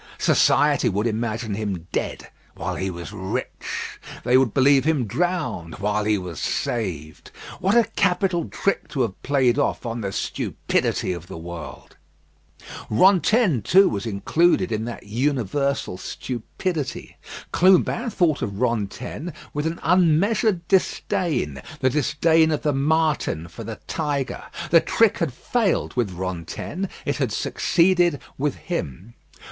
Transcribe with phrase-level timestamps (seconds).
[0.17, 3.99] Society would imagine him dead, while he was rich.
[4.23, 7.29] They would believe him drowned, while he was saved.
[7.59, 11.97] What a capital trick to have played off on the stupidity of the world.
[12.89, 17.17] Rantaine, too, was included in that universal stupidity.
[17.51, 23.79] Clubin thought of Rantaine with an unmeasured disdain: the disdain of the marten for the
[23.85, 24.45] tiger.
[24.71, 29.13] The trick had failed with Rantaine; it had succeeded with him.